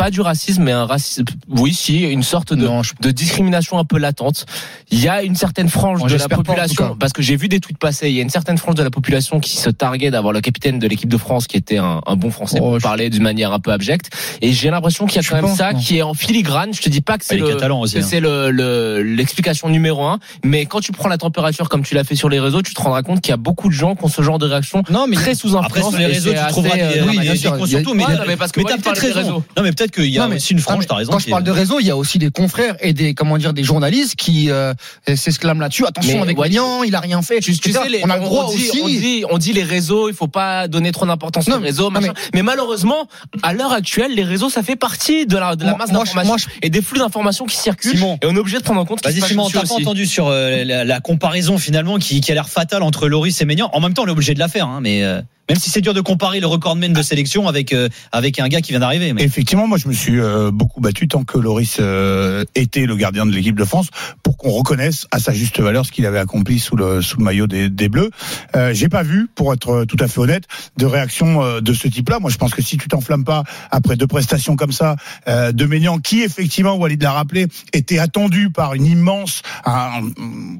Pas 0.00 0.10
du 0.10 0.20
racisme, 0.22 0.62
mais 0.62 0.72
un 0.72 0.86
racisme. 0.86 1.24
Oui, 1.48 1.74
si, 1.74 2.00
une 2.00 2.22
sorte 2.22 2.54
de, 2.54 2.64
Non, 2.66 2.82
je- 2.82 2.94
de 3.00 3.10
discrimination 3.10 3.78
un 3.78 3.84
peu 3.84 3.98
latente. 3.98 4.46
Il 4.90 4.98
y 4.98 5.08
a 5.08 5.22
une 5.22 5.34
certaine 5.36 5.68
frange 5.68 6.00
Bon, 6.00 6.06
de 6.06 6.14
la 6.14 6.26
pas, 6.28 6.36
population, 6.36 6.96
parce 6.98 7.12
que 7.12 7.20
j'ai 7.22 7.36
vu 7.36 7.48
des 7.48 7.60
tweets 7.60 7.76
passer. 7.78 8.08
Il 8.08 8.14
y 8.16 8.18
a 8.18 8.22
une 8.22 8.30
certaine 8.30 8.56
frange 8.58 8.76
de 8.76 8.82
la 8.82 8.90
population 8.90 9.40
qui 9.40 9.56
se 9.58 9.68
targuait 9.68 10.10
d'avoir 10.10 10.32
le 10.32 10.40
capitaine 10.40 10.78
de 10.78 10.86
l'équipe 10.88 11.08
de 11.08 11.16
France, 11.18 11.46
qui 11.46 11.56
était 11.58 11.76
un, 11.78 12.00
un 12.06 12.16
bon 12.16 12.30
Français, 12.30 12.58
Oh, 12.60 12.70
pour 12.70 12.78
je- 12.78 12.82
parler 12.82 13.10
d'une 13.10 13.22
manière 13.22 13.52
un 13.52 13.60
peu 13.60 13.72
abjecte. 13.72 14.10
Et 14.40 14.52
j'ai 14.52 14.70
l'impression 14.70 15.04
qu'il 15.06 15.16
y 15.16 15.18
a 15.18 15.22
Je 15.22 15.28
quand 15.28 15.36
même 15.36 15.44
pense, 15.44 15.58
ça 15.58 15.72
non. 15.74 15.78
qui 15.80 15.98
est 15.98 16.02
en 16.02 16.14
filigrane. 16.14 16.72
Je 16.72 16.80
te 16.80 16.88
dis 16.88 17.02
pas 17.02 17.18
que 17.18 17.24
c'est 17.26 17.36
le, 17.36 17.46
que 17.48 17.62
hein. 17.62 18.02
c'est 18.02 18.20
le 18.20 18.50
le- 18.50 19.02
l'explication 19.02 19.68
numéro 19.68 20.04
un, 20.06 20.18
mais 20.44 20.64
quand 20.66 20.80
tu 20.80 20.92
prends 20.92 21.08
la 21.08 21.18
température 21.18 21.68
comme 21.68 21.82
tu 21.82 21.94
l'as 21.94 22.04
fait 22.04 22.16
sur 22.16 22.28
les 22.30 22.40
réseaux, 22.40 22.62
tu 22.62 22.72
te 22.74 22.80
rendras 22.80 23.02
compte 23.02 23.20
qu'il 23.20 23.30
y 23.30 23.34
a 23.34 23.36
beaucoup 23.36 23.68
de 23.68 23.74
gens 23.74 23.94
qui 23.96 24.04
ont 24.04 24.08
ce 24.08 24.22
genre 24.22 24.38
de 24.38 24.46
réaction 24.46 24.82
Non, 24.90 25.06
mais 25.08 25.16
très 25.16 25.34
sous 25.34 25.56
Après 25.56 25.80
influence. 25.80 25.90
sur 25.90 25.98
les 25.98 26.06
réseaux, 26.06 26.30
tu 26.32 26.46
trouveras 26.48 26.74
des, 26.76 26.82
euh, 26.82 27.04
oui, 27.06 27.18
bien 27.18 27.36
sûr, 27.36 27.66
surtout, 27.66 27.92
mais, 27.94 28.04
Ouais, 28.06 28.16
t'as 28.16 28.56
peut-être 28.56 28.98
raison. 28.98 29.18
réseaux. 29.18 29.44
Non, 29.56 29.62
mais 29.62 29.72
peut-être 29.72 29.89
qu'il 29.90 30.06
y 30.06 30.18
a 30.18 30.22
Non, 30.22 30.28
mais 30.28 30.36
aussi 30.36 30.52
une 30.52 30.58
frange. 30.60 30.86
T'as 30.86 30.94
raison. 30.96 31.12
Quand 31.12 31.18
je 31.18 31.28
parle 31.28 31.42
est- 31.42 31.46
de 31.46 31.50
réseau, 31.50 31.78
il 31.80 31.86
y 31.86 31.90
a 31.90 31.96
aussi 31.96 32.18
des 32.18 32.30
confrères 32.30 32.76
et 32.80 32.92
des 32.92 33.14
comment 33.14 33.38
dire 33.38 33.52
des 33.52 33.64
journalistes 33.64 34.16
qui 34.16 34.50
euh, 34.50 34.72
s'exclament 35.14 35.60
là-dessus. 35.60 35.84
Attention 35.86 36.16
Mais, 36.16 36.22
avec 36.22 36.38
ouais, 36.38 36.48
Magnan, 36.48 36.82
il 36.82 36.94
a 36.94 37.00
rien 37.00 37.22
fait. 37.22 37.40
Tu, 37.40 37.56
tu 37.58 37.72
sais, 37.72 37.88
les- 37.88 38.00
on 38.04 38.10
a 38.10 38.16
le 38.16 38.22
droit 38.22 38.46
on 38.48 38.54
dit, 38.54 38.68
aussi. 38.68 38.80
On 38.82 38.88
dit, 38.88 39.24
on 39.30 39.38
dit 39.38 39.52
les 39.52 39.62
réseaux, 39.64 40.08
il 40.08 40.14
faut 40.14 40.28
pas 40.28 40.68
donner 40.68 40.92
trop 40.92 41.06
d'importance 41.06 41.48
aux 41.48 41.58
réseaux. 41.58 41.90
Mais... 42.34 42.42
malheureusement, 42.42 43.06
à 43.42 43.52
l'heure 43.52 43.72
actuelle, 43.72 44.14
les 44.14 44.24
réseaux, 44.24 44.50
ça 44.50 44.62
fait 44.62 44.76
partie 44.76 45.26
de 45.26 45.36
la, 45.36 45.56
de 45.56 45.64
la 45.64 45.70
Moi- 45.70 45.78
masse 45.78 45.92
d'informations 45.92 46.50
et 46.62 46.70
des 46.70 46.82
flux 46.82 46.98
d'informations 46.98 47.46
qui 47.46 47.56
circulent. 47.56 47.96
Simon. 47.96 48.18
Et 48.22 48.26
on 48.26 48.34
est 48.34 48.38
obligé 48.38 48.58
de 48.58 48.62
prendre 48.62 48.80
en 48.80 48.84
compte. 48.84 49.02
Vas-y 49.04 49.14
se 49.16 49.20
passe 49.20 49.28
Simon, 49.30 49.48
t'as 49.50 49.62
pas 49.62 49.74
entendu 49.74 50.06
sur 50.06 50.28
euh, 50.28 50.64
la, 50.64 50.84
la 50.84 51.00
comparaison 51.00 51.58
finalement 51.58 51.98
qui, 51.98 52.20
qui 52.20 52.30
a 52.30 52.34
l'air 52.34 52.48
fatale 52.48 52.82
entre 52.82 53.08
Loris 53.08 53.40
et 53.40 53.44
Maignan. 53.44 53.70
En 53.72 53.80
même 53.80 53.94
temps, 53.94 54.02
on 54.04 54.06
est 54.06 54.10
obligé 54.10 54.34
de 54.34 54.38
la 54.38 54.48
faire, 54.48 54.66
hein, 54.66 54.80
mais 54.82 55.02
euh, 55.02 55.20
même 55.50 55.58
si 55.58 55.68
c'est 55.70 55.80
dur 55.80 55.94
de 55.94 56.00
comparer 56.00 56.40
le 56.40 56.46
recordman 56.46 56.92
de 56.92 57.02
sélection 57.02 57.48
avec 57.48 57.72
euh, 57.72 57.88
avec 58.12 58.38
un 58.38 58.48
gars 58.48 58.60
qui 58.60 58.72
vient 58.72 58.80
d'arriver. 58.80 59.12
Mais... 59.12 59.22
Effectivement, 59.24 59.66
moi 59.66 59.78
je 59.78 59.88
me 59.88 59.92
suis 59.92 60.18
euh, 60.20 60.50
beaucoup 60.52 60.80
battu 60.80 61.08
tant 61.08 61.24
que 61.24 61.38
Loris 61.38 61.76
euh, 61.80 62.44
était 62.54 62.86
le 62.86 62.94
gardien 62.96 63.26
de 63.26 63.32
l'équipe 63.32 63.56
de 63.56 63.64
France 63.64 63.88
pour 64.22 64.36
qu'on 64.36 64.50
reconnaisse 64.50 65.06
à 65.10 65.18
sa 65.18 65.32
juste 65.32 65.58
valeur 65.60 65.84
ce 65.84 65.92
qu'il 65.92 66.06
avait 66.06 66.18
accompli 66.18 66.58
sous 66.58 66.76
le 66.76 67.02
sous 67.02 67.18
le 67.18 67.24
maillot 67.24 67.46
des, 67.46 67.68
des 67.68 67.88
Bleus. 67.88 68.10
Euh, 68.56 68.72
J'ai 68.72 68.88
pas 68.88 69.02
vu, 69.02 69.28
pour 69.34 69.52
être 69.52 69.84
tout 69.86 69.96
à 70.00 70.06
fait 70.08 70.20
honnête, 70.20 70.44
de 70.76 70.86
réaction 70.86 71.42
euh, 71.42 71.60
de 71.60 71.72
ce 71.74 71.88
type-là. 71.88 72.18
Moi 72.20 72.30
je 72.30 72.36
pense 72.36 72.54
que 72.54 72.62
si 72.62 72.76
tu 72.78 72.88
t'enflammes 72.88 73.24
pas 73.24 73.42
après 73.70 73.96
deux 73.96 74.06
prestations 74.06 74.54
comme 74.56 74.72
ça 74.72 74.96
euh, 75.28 75.50
de 75.52 75.64
Maignan, 75.66 75.98
qui 75.98 76.22
effectivement 76.22 76.76
Walid 76.76 77.02
l'a 77.02 77.12
rappelé, 77.12 77.46
était 77.72 77.98
attendu 77.98 78.50
par 78.50 78.74
une 78.74 78.86
immense, 78.86 79.42
un- 79.64 80.02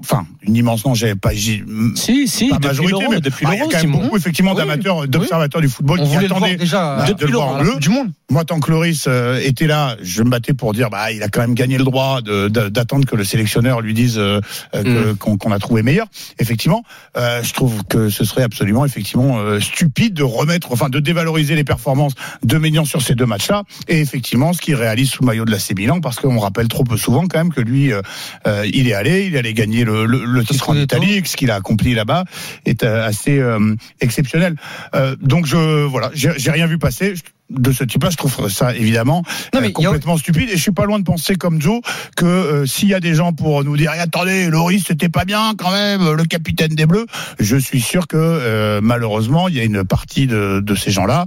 enfin 0.00 0.26
une 0.42 0.56
immense 0.56 0.84
non, 0.84 0.94
j'ai 0.94 1.14
pas, 1.14 1.31
j'ai- 1.32 1.62
Si, 1.94 2.26
si, 2.28 2.48
pas 2.48 2.56
depuis 2.56 2.69
majorité, 2.69 2.92
l'euro, 2.92 3.12
mais 3.12 3.20
depuis 3.20 3.44
bah, 3.46 3.52
il 3.54 3.58
y 3.58 3.60
a 3.60 3.60
l'euro, 3.60 3.70
quand 3.70 3.76
même 3.78 3.87
Simon. 3.87 4.02
beaucoup 4.02 4.16
effectivement 4.16 4.50
Oui, 4.52 4.56
d'amateurs, 4.82 5.08
d'observateurs 5.08 5.60
du 5.60 5.68
football 5.68 6.00
On 6.00 6.04
qui 6.04 6.08
voulait 6.14 6.22
le 6.22 6.28
voir 6.28 6.42
attendaient 6.44 6.56
déjà 6.56 6.96
bah, 6.96 7.06
euh, 7.08 7.14
de 7.14 7.26
le 7.26 7.32
voir 7.32 7.48
en 7.48 7.54
à 7.54 7.58
la 7.58 7.62
bleu. 7.64 7.72
Coupe 7.72 7.80
du 7.80 7.88
Monde. 7.90 8.10
moi, 8.30 8.44
tant 8.44 8.60
que 8.60 8.70
Loris 8.70 9.04
euh, 9.08 9.40
était 9.42 9.66
là, 9.66 9.96
je 10.02 10.22
me 10.22 10.30
battais 10.30 10.52
pour 10.54 10.72
dire, 10.72 10.90
bah, 10.90 11.10
il 11.12 11.22
a 11.22 11.28
quand 11.28 11.40
même 11.40 11.54
gagné 11.54 11.78
le 11.78 11.84
droit 11.84 12.20
de- 12.20 12.48
de- 12.48 12.68
d'attendre 12.68 13.06
que 13.06 13.16
le 13.16 13.24
sélectionneur 13.24 13.80
lui 13.80 13.94
dise 13.94 14.18
euh, 14.18 14.40
euh, 14.74 14.82
que- 14.82 15.12
qu'on 15.14 15.36
qu'on 15.36 15.52
a 15.52 15.58
trouvé 15.58 15.82
meilleur. 15.82 16.06
Effectivement, 16.38 16.82
euh, 17.16 17.42
je 17.42 17.52
trouve 17.54 17.82
que 17.88 18.08
ce 18.10 18.24
serait 18.24 18.42
absolument, 18.42 18.84
effectivement, 18.84 19.38
euh, 19.38 19.60
stupide 19.60 20.14
de 20.14 20.22
remettre, 20.22 20.72
enfin, 20.72 20.88
de 20.88 20.98
dévaloriser 21.00 21.54
les 21.54 21.64
performances 21.64 22.12
de 22.44 22.58
Maignan 22.58 22.84
sur 22.84 23.00
ces 23.02 23.14
deux 23.14 23.26
matchs-là, 23.26 23.62
et 23.88 24.00
effectivement, 24.00 24.52
ce 24.52 24.60
qu'il 24.60 24.74
réalise 24.74 25.10
sous 25.10 25.22
le 25.22 25.26
maillot 25.26 25.44
de 25.44 25.50
la 25.50 25.58
Milan, 25.76 26.00
parce 26.00 26.16
qu'on 26.16 26.38
rappelle 26.38 26.66
trop 26.68 26.82
peu 26.84 26.96
souvent 26.96 27.26
quand 27.28 27.38
même 27.38 27.52
que 27.52 27.60
lui, 27.60 27.92
euh, 27.92 28.02
euh, 28.48 28.66
il 28.72 28.88
est 28.88 28.92
allé, 28.92 29.26
il 29.26 29.36
est 29.36 29.38
allé 29.38 29.54
gagner 29.54 29.84
le, 29.84 30.04
le, 30.04 30.24
le 30.24 30.44
titre 30.44 30.68
en 30.70 30.72
Scudetto. 30.72 30.96
Italie, 30.96 31.22
ce 31.24 31.36
qu'il 31.36 31.50
a 31.50 31.54
accompli 31.54 31.94
là-bas 31.94 32.24
est 32.66 32.82
euh, 32.82 33.06
assez 33.06 33.38
euh, 33.38 33.74
exceptionnel. 34.00 34.56
Euh, 34.94 35.17
donc 35.20 35.46
je, 35.46 35.84
voilà, 35.84 36.11
j'ai 36.14 36.50
rien 36.50 36.67
vu 36.67 36.78
passer. 36.78 37.14
Je- 37.17 37.22
de 37.50 37.72
ce 37.72 37.82
type-là, 37.82 38.11
je 38.11 38.17
trouve 38.17 38.49
ça 38.49 38.76
évidemment 38.76 39.25
Non, 39.52 39.58
euh, 39.58 39.62
mais 39.62 39.69
a- 39.70 39.72
complètement 39.72 40.17
stupide. 40.17 40.49
Et 40.50 40.56
je 40.56 40.62
suis 40.62 40.70
pas 40.70 40.84
loin 40.84 41.00
de 41.00 41.05
penser 41.05 41.34
comme 41.34 41.61
Joe 41.61 41.81
que 42.17 42.25
euh, 42.25 42.64
s'il 42.64 42.88
y 42.88 42.94
a 42.94 43.00
des 43.00 43.12
gens 43.17 43.32
pour 43.32 43.64
nous 43.64 43.76
dire, 43.76 43.90
attendez, 43.99 44.46
Loris, 44.49 44.84
c'était 44.87 45.08
pas 45.08 45.25
bien 45.25 45.55
quand 45.58 45.72
même, 45.72 46.12
le 46.12 46.22
capitaine 46.26 46.69
des 46.76 46.87
Bleus. 46.87 47.06
Je 47.40 47.56
suis 47.56 47.81
sûr 47.81 48.06
que 48.06 48.78
malheureusement, 48.81 49.49
il 49.49 49.56
y 49.56 49.61
a 49.61 49.64
une 49.64 49.82
partie 49.82 50.28
de, 50.28 50.61
de 50.61 50.75
ces 50.76 50.93
gens-là 50.93 51.26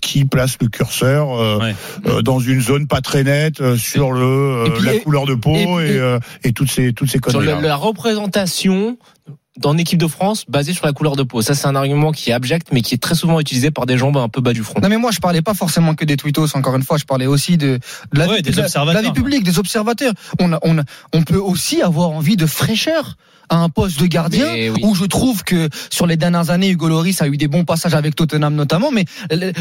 qui 0.00 0.24
placent 0.24 0.56
le 0.62 0.68
curseur 0.68 1.28
Ouais. 1.60 1.74
dans 2.22 2.40
une 2.40 2.62
zone 2.62 2.86
pas 2.86 3.02
très 3.02 3.22
nette 3.22 3.76
sur 3.76 4.12
le 4.12 4.72
puis, 4.74 4.86
la 4.86 4.98
couleur 5.00 5.26
de 5.26 5.34
peau 5.34 5.54
et 5.80 5.84
et, 5.84 5.98
puis- 5.98 6.48
et 6.48 6.52
toutes 6.54 6.70
ces 6.70 6.94
toutes 6.94 7.08
ces 7.10 7.18
Sur 7.18 7.32
conneries. 7.40 7.60
le- 7.60 7.68
la 7.68 7.76
représentation 7.76 8.96
dans 9.58 9.76
équipe 9.76 9.98
de 9.98 10.06
France 10.06 10.44
basée 10.48 10.72
sur 10.72 10.86
la 10.86 10.92
couleur 10.92 11.16
de 11.16 11.22
peau. 11.22 11.42
Ça, 11.42 11.54
c'est 11.54 11.66
un 11.66 11.74
argument 11.76 12.12
qui 12.12 12.30
est 12.30 12.32
abject, 12.32 12.68
mais 12.72 12.80
qui 12.82 12.94
est 12.94 12.98
très 12.98 13.14
souvent 13.14 13.38
utilisé 13.40 13.70
par 13.70 13.86
des 13.86 13.98
gens 13.98 14.14
un 14.16 14.28
peu 14.28 14.40
bas 14.40 14.52
du 14.52 14.62
front. 14.62 14.80
Non 14.82 14.88
mais 14.88 14.96
moi 14.98 15.10
je 15.10 15.18
parlais 15.20 15.42
pas 15.42 15.54
forcément 15.54 15.94
que 15.94 16.04
des 16.04 16.16
tweetos. 16.16 16.56
Encore 16.56 16.76
une 16.76 16.82
fois, 16.82 16.96
je 16.98 17.04
parlais 17.04 17.26
aussi 17.26 17.56
de, 17.56 17.78
de 18.12 18.18
la, 18.18 18.26
Ouais, 18.28 18.36
vie, 18.36 18.42
des 18.42 18.50
de 18.52 18.56
la- 18.56 18.64
observateurs, 18.64 18.94
de 18.94 19.06
la 19.06 19.08
vie 19.12 19.14
quoi. 19.14 19.22
publique, 19.24 19.44
des 19.44 19.58
observateurs. 19.58 20.12
On 20.40 20.52
a, 20.52 20.58
on 20.62 20.78
a, 20.78 20.82
on 21.12 21.22
peut 21.22 21.36
aussi 21.38 21.82
avoir 21.82 22.10
envie 22.10 22.36
de 22.36 22.46
fraîcheur 22.46 23.16
à 23.50 23.56
un 23.56 23.70
poste 23.70 23.98
de 23.98 24.04
gardien 24.06 24.46
oui. 24.52 24.72
où 24.82 24.94
je 24.94 25.06
trouve 25.06 25.42
que 25.42 25.70
sur 25.88 26.06
les 26.06 26.18
dernières 26.18 26.50
années 26.50 26.68
Hugo 26.68 26.86
Loris 26.86 27.22
a 27.22 27.28
eu 27.28 27.38
des 27.38 27.48
bons 27.48 27.64
passages 27.64 27.94
avec 27.94 28.14
Tottenham 28.14 28.54
notamment 28.54 28.90
mais 28.90 29.06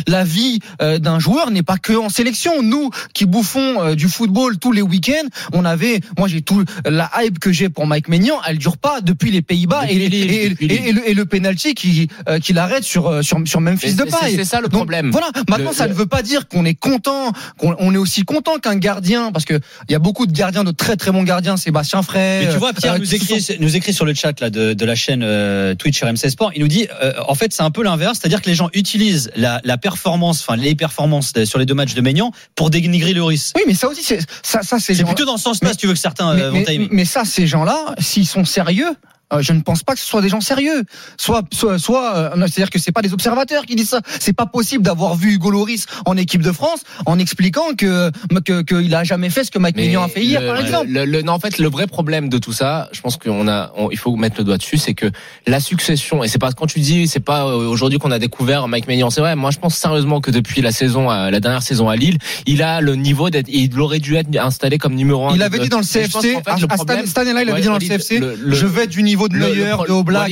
la 0.07 0.25
vie 0.25 0.59
euh, 0.81 0.99
d'un 0.99 1.19
joueur 1.19 1.51
n'est 1.51 1.63
pas 1.63 1.77
que 1.77 1.93
en 1.93 2.09
sélection 2.09 2.61
nous 2.61 2.89
qui 3.13 3.25
bouffons 3.25 3.81
euh, 3.81 3.95
du 3.95 4.09
football 4.09 4.57
tous 4.57 4.73
les 4.73 4.81
week-ends 4.81 5.29
on 5.53 5.63
avait 5.63 6.01
moi 6.17 6.27
j'ai 6.27 6.41
tout 6.41 6.65
la 6.85 7.09
hype 7.17 7.39
que 7.39 7.53
j'ai 7.53 7.69
pour 7.69 7.87
Mike 7.87 8.09
Maignan 8.09 8.35
elle 8.45 8.57
dure 8.57 8.75
pas 8.75 8.99
depuis 8.99 9.31
les 9.31 9.41
Pays-Bas 9.41 9.86
et, 9.89 9.95
et, 9.95 10.45
et- 10.87 10.91
le, 10.91 11.09
et 11.09 11.13
le 11.13 11.25
penalty 11.25 11.73
qui 11.73 12.07
euh, 12.29 12.39
qui 12.39 12.53
l'arrête 12.53 12.83
sur 12.83 13.07
euh, 13.07 13.21
sur 13.21 13.39
sur 13.45 13.61
Memphis 13.61 13.93
de 13.95 14.03
paille 14.03 14.35
c'est 14.35 14.45
ça 14.45 14.59
le 14.61 14.67
donc, 14.67 14.79
problème. 14.79 15.11
Voilà. 15.11 15.27
Maintenant, 15.49 15.69
Le- 15.71 15.75
ça 15.75 15.85
le- 15.87 15.93
ne 15.93 15.97
veut 15.97 16.05
pas 16.05 16.21
dire 16.21 16.47
qu'on 16.47 16.65
est 16.65 16.75
content, 16.75 17.31
qu'on 17.57 17.75
on 17.79 17.93
est 17.93 17.97
aussi 17.97 18.23
content 18.23 18.57
qu'un 18.59 18.75
gardien, 18.75 19.31
parce 19.31 19.45
que 19.45 19.59
il 19.87 19.91
y 19.91 19.95
a 19.95 19.99
beaucoup 19.99 20.25
de 20.27 20.31
gardiens, 20.31 20.63
de 20.63 20.71
très 20.71 20.95
très 20.95 21.11
bons 21.11 21.23
gardiens, 21.23 21.57
Sébastien 21.57 22.01
Frey. 22.01 22.45
Mais 22.45 22.51
tu 22.51 22.57
vois, 22.59 22.73
Pierre 22.73 22.93
euh, 22.93 22.97
nous 22.99 23.15
écrit, 23.15 23.41
sont- 23.41 23.53
nous 23.59 23.75
écrit 23.75 23.93
sur 23.93 24.05
le 24.05 24.13
chat 24.13 24.39
là 24.39 24.49
de, 24.49 24.73
de 24.73 24.85
la 24.85 24.95
chaîne 24.95 25.21
euh, 25.23 25.75
Twitch 25.75 26.01
RMC 26.03 26.29
Sport. 26.29 26.51
Il 26.55 26.61
nous 26.61 26.67
dit, 26.67 26.87
euh, 27.01 27.13
en 27.27 27.35
fait, 27.35 27.53
c'est 27.53 27.63
un 27.63 27.71
peu 27.71 27.83
l'inverse, 27.83 28.19
c'est-à-dire 28.21 28.41
que 28.41 28.49
les 28.49 28.55
gens 28.55 28.69
utilisent 28.73 29.31
la, 29.35 29.61
la 29.63 29.77
performance, 29.77 30.41
enfin 30.41 30.55
les 30.55 30.75
performances 30.75 31.33
sur 31.45 31.59
les 31.59 31.65
deux 31.65 31.73
matchs 31.73 31.93
de 31.93 32.01
Maignan 32.01 32.31
pour 32.55 32.69
dénigrer 32.69 33.13
Loris. 33.13 33.53
Oui, 33.55 33.63
mais 33.67 33.73
ça 33.73 33.87
aussi, 33.87 34.03
c'est 34.03 34.19
ça, 34.43 34.61
ça 34.63 34.77
c'est 34.79 34.93
C'est 34.95 35.03
plutôt 35.03 35.25
dans 35.25 35.37
ce 35.37 35.43
sens-là, 35.43 35.67
Mais- 35.69 35.73
si 35.73 35.77
tu 35.77 35.87
veux 35.87 35.93
que 35.93 35.99
certains 35.99 36.33
mais, 36.33 36.49
vont 36.49 36.63
mais- 36.67 36.87
mais 36.91 37.05
ça, 37.05 37.25
ces 37.25 37.47
gens-là, 37.47 37.95
s'ils 37.99 38.27
sont 38.27 38.45
sérieux. 38.45 38.93
Euh, 39.33 39.41
je 39.41 39.53
ne 39.53 39.61
pense 39.61 39.83
pas 39.83 39.93
que 39.93 39.99
ce 39.99 40.05
soit 40.05 40.21
des 40.21 40.29
gens 40.29 40.41
sérieux. 40.41 40.83
Soit, 41.17 41.43
soit, 41.51 41.79
soit 41.79 42.15
euh, 42.15 42.29
c'est-à-dire 42.41 42.69
que 42.69 42.79
c'est 42.79 42.91
pas 42.91 43.01
des 43.01 43.13
observateurs 43.13 43.65
qui 43.65 43.75
disent 43.75 43.89
ça. 43.89 44.01
C'est 44.19 44.33
pas 44.33 44.45
possible 44.45 44.83
d'avoir 44.83 45.15
vu 45.15 45.33
Hugo 45.33 45.51
Loris 45.51 45.85
en 46.05 46.15
équipe 46.17 46.41
de 46.41 46.51
France 46.51 46.81
en 47.05 47.19
expliquant 47.19 47.73
que 47.77 48.11
que 48.45 48.61
qu'il 48.61 48.93
a 48.95 49.03
jamais 49.03 49.29
fait 49.29 49.43
ce 49.43 49.51
que 49.51 49.59
Mike 49.59 49.75
Maignan 49.75 50.03
a 50.03 50.07
fait 50.07 50.23
hier, 50.23 50.41
le- 50.41 50.47
par 50.47 50.59
exemple. 50.59 50.87
le- 50.89 51.05
le- 51.05 51.21
non, 51.21 51.33
en 51.33 51.39
fait, 51.39 51.57
le 51.59 51.69
vrai 51.69 51.87
problème 51.87 52.29
de 52.29 52.37
tout 52.37 52.53
ça, 52.53 52.89
je 52.91 53.01
pense 53.01 53.17
qu'on 53.17 53.47
a, 53.47 53.71
on- 53.75 53.89
il 53.91 53.97
faut 53.97 54.15
mettre 54.15 54.37
le 54.37 54.43
doigt 54.43 54.57
dessus, 54.57 54.77
c'est 54.77 54.93
que 54.93 55.07
la 55.45 55.59
succession, 55.59 56.23
et 56.23 56.27
c'est 56.27 56.39
pas 56.39 56.51
quand 56.53 56.67
tu 56.67 56.79
dis, 56.79 57.07
c'est 57.07 57.19
pas 57.19 57.45
euh, 57.47 57.67
aujourd'hui 57.67 57.99
qu'on 57.99 58.11
a 58.11 58.19
découvert 58.19 58.67
Mike 58.67 58.87
Maignan, 58.87 59.09
c'est 59.09 59.21
vrai. 59.21 59.35
Moi, 59.35 59.51
je 59.51 59.57
pense 59.57 59.75
sérieusement 59.75 60.21
que 60.21 60.31
depuis 60.31 60.61
la 60.61 60.71
saison, 60.71 61.09
la 61.09 61.39
dernière 61.39 61.63
saison 61.63 61.89
à 61.89 61.95
Lille, 61.95 62.17
il 62.45 62.61
a 62.63 62.81
le 62.81 62.95
niveau 62.95 63.29
d'être, 63.29 63.47
il 63.49 63.77
aurait 63.79 63.99
dû 63.99 64.15
être 64.15 64.29
installé 64.39 64.77
comme 64.77 64.93
numéro 64.95 65.27
un. 65.27 65.35
Il 65.35 65.41
avait 65.43 65.59
dit 65.59 65.69
dans 65.69 65.79
le 65.79 65.83
CFC, 65.83 66.11
qu'en 66.33 66.41
fait, 66.43 66.49
à, 66.51 66.57
le 66.57 66.63
à 66.65 66.67
problème- 66.75 67.05
cette 67.05 67.17
année-là, 67.17 67.41
il 67.41 67.49
avait 67.49 67.53
Ouais, 67.53 67.61
dit 67.61 67.67
dans 67.67 67.73
le 67.73 67.79
CFC, 67.79 68.21
je 68.47 68.65
vais 68.65 68.87
du 68.87 69.03
niveau 69.03 69.16
de 69.27 69.35
Le- 69.35 69.47
de 69.87 69.91
Oblak, 69.91 70.29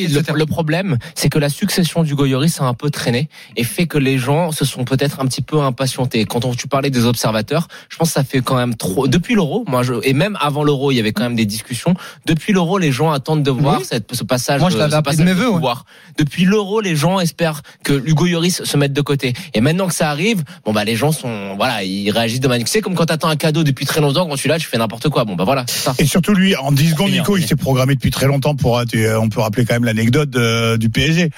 problème, 0.48 0.98
c'est 1.16 1.30
que 1.30 1.40
la 1.40 1.50
succession 1.50 2.04
du 2.04 2.14
Goyoris 2.16 2.62
a 2.62 2.66
un 2.66 2.74
peu 2.74 2.90
traîné 2.90 3.30
et 3.58 3.64
fait 3.64 3.88
que 3.88 3.98
les 3.98 4.18
gens 4.18 4.52
se 4.52 4.66
sont 4.66 4.86
peut-être 4.86 5.20
un 5.20 5.26
petit 5.26 5.42
peu 5.42 5.60
impatientés. 5.62 6.26
Quand 6.26 6.46
on, 6.46 6.54
tu 6.54 6.68
parlais 6.68 6.90
des 6.90 7.06
observateurs, 7.06 7.68
je 7.90 7.98
pense 7.98 8.10
que 8.10 8.14
ça 8.14 8.24
fait 8.24 8.42
quand 8.42 8.56
même 8.56 8.76
trop. 8.76 9.08
Depuis 9.08 9.34
l'euro, 9.36 9.64
moi, 9.68 9.82
je, 9.84 9.94
et 10.04 10.14
même 10.14 10.38
avant 10.40 10.64
l'euro, 10.64 10.92
il 10.92 10.96
y 10.96 11.00
avait 11.00 11.12
quand 11.14 11.24
même 11.24 11.36
des 11.36 11.46
discussions. 11.46 11.96
Depuis 12.26 12.54
l'euro, 12.54 12.78
les 12.78 12.92
gens 12.92 13.12
attendent 13.12 13.44
de 13.44 13.52
voir 13.52 13.80
Oui. 13.80 13.86
cette, 13.90 14.14
ce 14.14 14.24
passage. 14.24 14.62
Moi, 14.62 14.70
je 14.70 14.78
l'avais 14.78 14.94
appris 14.96 15.18
de 15.18 15.24
mes 15.24 15.34
vœux, 15.34 15.48
ouais. 15.48 15.54
pouvoir. 15.54 15.86
Depuis 16.18 16.46
l'euro, 16.46 16.82
les 16.82 16.96
gens 16.96 17.20
espèrent 17.20 17.62
que 17.84 17.94
Hugo 17.94 18.26
Yoris 18.28 18.64
se 18.64 18.78
mette 18.78 18.94
de 18.94 19.02
côté. 19.02 19.34
Et 19.54 19.62
maintenant 19.62 19.88
que 19.88 19.94
ça 19.96 20.10
arrive, 20.10 20.44
bon 20.66 20.74
bah 20.74 20.84
les 20.84 20.96
gens 20.96 21.12
sont, 21.12 21.56
voilà, 21.56 21.84
ils 21.84 22.12
réagissent 22.12 22.40
de 22.40 22.48
manière. 22.48 22.66
Tu 22.66 22.72
sais, 22.72 22.82
comme 22.82 22.96
quand 22.96 23.06
t'attends 23.06 23.30
un 23.30 23.36
cadeau 23.36 23.64
depuis 23.64 23.86
très 23.86 24.02
longtemps, 24.02 24.28
quand 24.28 24.36
tu 24.36 24.48
l'as, 24.48 24.60
tu 24.60 24.68
fais 24.68 24.78
n'importe 24.78 25.10
quoi. 25.10 25.26
Bon 25.26 25.36
bah 25.36 25.44
voilà, 25.46 25.66
c'est 25.68 25.80
ça. 25.80 25.94
Et 26.00 26.06
surtout 26.06 26.34
lui, 26.34 26.56
en 26.56 26.72
10 26.72 26.92
secondes, 26.92 27.12
Nico, 27.12 27.38
il 27.38 27.46
s'est 27.46 27.56
programmé 27.56 27.96
depuis 27.96 28.12
très 28.12 28.28
longtemps 28.28 28.56
pour. 28.56 28.75
Euh, 29.06 29.20
On 29.20 29.30
peut 29.30 29.40
rappeler 29.42 29.66
quand 29.66 29.74
même 29.76 29.86
l'anecdote 29.86 30.30
de- 30.30 30.78
du 30.78 30.90
PSG. 30.90 31.32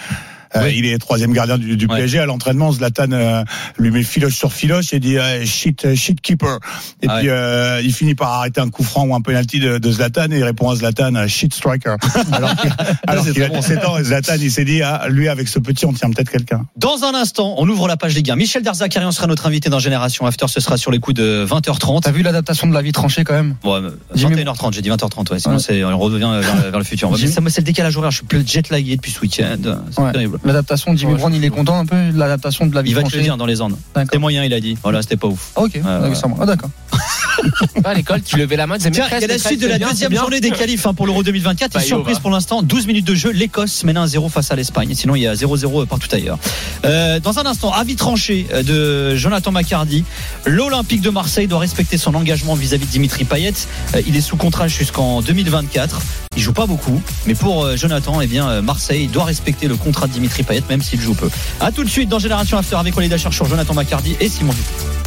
Euh. 0.56 0.70
Il 0.72 0.86
est 0.86 0.98
troisième 0.98 1.34
gardien 1.34 1.58
du, 1.58 1.75
du 1.77 1.86
Ouais. 1.88 1.98
PSG. 1.98 2.20
À 2.20 2.25
l'entraînement, 2.25 2.72
Zlatan 2.72 3.12
euh, 3.12 3.44
lui 3.77 3.92
met 3.92 4.04
filoche 4.04 4.36
sur 4.36 4.51
filoche 4.54 4.94
et 4.94 5.00
dit 5.00 5.18
euh, 5.18 5.46
shit, 5.46 5.86
euh, 5.86 5.96
shit 5.96 6.22
keeper. 6.22 6.60
Et 7.01 7.08
Ah 7.10 7.18
puis 7.20 7.30
euh, 7.30 7.82
il 7.84 7.94
finit 7.94 8.16
par 8.16 8.32
arrêter 8.34 8.62
un 8.62 8.70
coup 8.70 8.84
franc 8.84 9.06
ou 9.06 9.16
un 9.16 9.22
penalty 9.22 9.60
de, 9.60 9.77
de 9.77 9.92
Zlatan 9.92 10.32
et 10.32 10.38
il 10.38 10.44
répond 10.44 10.70
à 10.70 10.75
Zlatan 10.75 11.27
shit 11.27 11.54
striker. 11.54 11.96
alors 12.32 12.56
qu'il 12.56 12.72
alors 13.08 13.24
c'est 13.25 13.34
qu'il 13.34 13.44
a 13.44 13.48
très 13.50 13.56
bon. 13.56 13.62
17 13.62 13.86
ans 13.86 13.98
et 13.98 14.04
Zlatan 14.04 14.34
il 14.39 14.51
s'est 14.51 14.66
dit 14.66 14.82
ah, 14.82 15.08
lui 15.10 15.27
avec 15.30 15.48
ce 15.48 15.60
petit 15.60 15.86
on 15.86 15.94
tient 15.94 16.10
peut-être 16.12 16.30
quelqu'un. 16.32 16.66
Dans 16.77 17.04
un 17.04 17.13
instant, 17.13 17.56
on 17.58 17.68
ouvre 17.68 17.88
la 17.88 17.98
page 17.98 18.16
Ligue 18.16 18.32
1. 18.32 18.36
Michel 18.36 18.63
Darzacarian 18.63 19.12
sera 19.12 19.27
notre 19.27 19.46
invité 19.48 19.70
dans 19.70 19.80
Génération 19.80 20.25
After. 20.25 20.48
Ce 20.48 20.60
sera 20.60 20.77
sur 20.77 20.92
les 20.92 21.00
coups 21.00 21.16
de 21.18 21.46
20h30. 21.48 22.01
T'as 22.01 22.12
vu 22.12 22.22
l'adaptation 22.22 22.68
de 22.68 22.74
la 22.74 22.82
vie 22.82 22.92
tranchée 22.92 23.24
quand 23.24 23.34
même? 23.34 23.56
Bon, 23.63 23.92
Jimmy- 24.16 24.36
21h30, 24.44 24.74
j'ai 24.74 24.82
dit 24.82 24.89
20h30, 24.89 25.32
ouais, 25.32 25.39
sinon 25.39 25.56
Ouais. 25.56 25.62
c'est, 25.62 25.84
on 25.84 25.98
revient 25.98 26.30
vers, 26.42 26.56
vers 26.72 26.77
le 26.80 26.84
futur. 26.86 27.12
Mais 27.12 27.27
ça, 27.27 27.42
moi, 27.42 27.50
c'est 27.50 27.62
le 27.62 27.66
décalage 27.66 27.96
horaire, 27.98 28.12
je 28.12 28.18
suis 28.18 28.27
de 28.44 28.48
jet 28.48 28.70
lagué 28.70 28.96
depuis 28.96 29.12
ce 29.12 29.20
week-end. 29.22 29.58
C'est 29.92 30.01
Ouais. 30.01 30.12
terrible. 30.12 30.37
L'adaptation 30.44 30.94
de 30.94 30.98
Jimmy 30.98 31.13
Ouais, 31.13 31.20
Brown, 31.20 31.34
il 31.34 31.44
est 31.44 31.50
content 31.50 31.79
un 31.79 31.86
peu 31.86 32.12
de 32.12 32.17
l'adaptation 32.17 32.65
de 32.65 32.75
la 32.75 32.82
vie 32.82 32.91
Il 32.91 32.96
va 32.96 33.03
te 33.03 33.15
le 33.15 33.22
dire 33.22 33.38
dans 33.38 33.46
les. 33.46 33.58
D'accord. 33.58 33.77
C'était 33.96 34.17
moyen, 34.17 34.44
il 34.44 34.53
a 34.53 34.60
dit. 34.60 34.77
Voilà, 34.84 35.01
c'était 35.01 35.17
pas 35.17 35.27
ouf. 35.27 35.51
Ok, 35.56 35.82
d'accord, 35.82 36.15
ça 36.15 36.27
va. 36.27 36.36
Ah, 36.41 36.46
d'accord. 36.46 36.70
Pas 37.84 37.89
à 37.89 37.94
l'école, 37.94 38.22
tu 38.22 38.38
levais 38.38 38.56
la 38.56 38.67
main, 38.67 38.77
tu 38.77 38.89
disais 38.89 39.03
Tiens, 39.08 39.17
il 39.17 39.22
y 39.22 39.25
a 39.25 39.27
la 39.27 39.38
suite 39.38 39.62
de 39.62 39.67
la 39.67 39.77
bien, 39.77 39.89
deuxième 39.89 40.15
journée 40.15 40.39
des 40.39 40.51
qualifs 40.51 40.86
hein, 40.86 40.94
pour 40.94 41.06
l'Euro 41.06 41.24
2024. 41.24 41.74
Bah, 41.74 41.82
Et 41.82 41.86
surprise 41.86 42.20
pour 42.20 42.32
l'instant, 42.32 42.62
12 42.62 42.88
minutes 42.88 43.06
de 43.06 43.15
jeu. 43.15 43.32
L'Écosse 43.32 43.84
mène 43.84 43.98
1-0 43.98 44.29
face 44.29 44.51
à 44.51 44.56
l'Espagne. 44.56 44.94
Sinon, 44.94 45.15
il 45.15 45.22
y 45.22 45.27
a 45.27 45.34
0-0 45.34 45.86
partout 45.86 46.08
ailleurs. 46.12 46.38
Euh, 46.86 47.20
dans 47.20 47.39
un 47.39 47.46
instant, 47.46 47.72
avis 47.72 47.96
tranché 47.96 48.48
euh, 48.53 48.63
de 48.63 49.15
Jonathan 49.15 49.51
Macardy. 49.51 50.03
L'Olympique 50.46 51.01
de 51.01 51.10
Marseille 51.10 51.48
doit 51.48 51.60
respecter 51.60 51.98
son 51.98 52.15
engagement 52.15 52.56
vis-à-vis 52.56 52.86
de 52.86 52.91
Dimitri 52.91 53.25
Payet. 53.25 53.53
Euh, 53.96 54.01
il 54.08 54.15
est 54.15 54.22
sous 54.22 54.38
contrat 54.38 54.67
jusqu'en 54.67 55.22
2024. 55.22 56.01
Il 56.36 56.44
joue 56.44 56.53
pas 56.53 56.67
beaucoup, 56.67 57.01
mais 57.25 57.34
pour 57.34 57.65
euh, 57.65 57.75
Jonathan, 57.75 58.22
eh 58.22 58.27
bien, 58.27 58.48
euh, 58.48 58.62
Marseille 58.62 59.08
doit 59.08 59.25
respecter 59.25 59.67
le 59.67 59.75
contrat 59.75 60.08
de 60.08 60.13
Dimitri 60.13 60.44
Payet, 60.44 60.63
même 60.70 60.82
s'il 60.82 61.01
joue 61.01 61.15
peu. 61.15 61.29
À 61.60 61.72
tout 61.72 61.84
de 61.84 61.89
suite 61.89 62.10
dans 62.10 62.20
Génération 62.20 62.58
After 62.58 62.75
avec 62.75 62.96
Walid 62.96 63.12
Acharchour, 63.12 63.48
Jonathan 63.48 63.74
Macardy 63.74 64.15
et 64.20 64.29
Simon 64.29 64.53
Dupont. 64.53 65.06